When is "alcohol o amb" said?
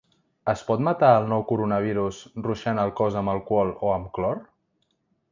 3.35-4.09